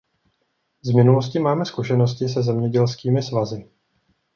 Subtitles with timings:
[0.81, 3.69] Z minulosti máme zkušenosti se zemědělskými svazy.